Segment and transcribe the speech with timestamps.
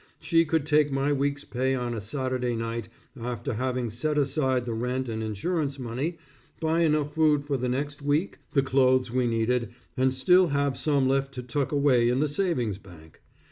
[0.19, 4.73] She could take my week's pay on a Saturday night, after having set aside the
[4.73, 6.17] rent and insurance money,
[6.59, 11.07] buy enough food for the next week, the clothes we needed, and still have some
[11.07, 13.21] left to tuck away in the savings bank.